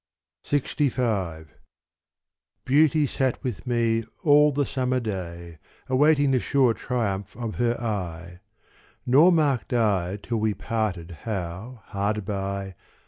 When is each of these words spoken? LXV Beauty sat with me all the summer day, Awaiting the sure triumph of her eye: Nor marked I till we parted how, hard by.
LXV 0.43 1.45
Beauty 2.65 3.05
sat 3.05 3.43
with 3.43 3.67
me 3.67 4.03
all 4.23 4.51
the 4.51 4.65
summer 4.65 4.99
day, 4.99 5.59
Awaiting 5.89 6.31
the 6.31 6.39
sure 6.39 6.73
triumph 6.73 7.37
of 7.37 7.57
her 7.57 7.79
eye: 7.79 8.39
Nor 9.05 9.31
marked 9.31 9.73
I 9.73 10.17
till 10.23 10.37
we 10.37 10.55
parted 10.55 11.17
how, 11.25 11.83
hard 11.85 12.25
by. 12.25 12.73